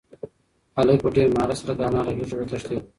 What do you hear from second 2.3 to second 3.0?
وتښتېد.